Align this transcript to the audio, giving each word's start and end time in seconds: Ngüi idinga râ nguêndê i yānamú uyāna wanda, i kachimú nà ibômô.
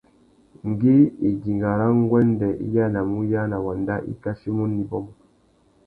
Ngüi 0.69 0.97
idinga 1.29 1.71
râ 1.79 1.87
nguêndê 2.01 2.49
i 2.65 2.67
yānamú 2.75 3.15
uyāna 3.23 3.57
wanda, 3.65 3.95
i 4.11 4.13
kachimú 4.23 4.63
nà 4.67 4.75
ibômô. 4.83 5.11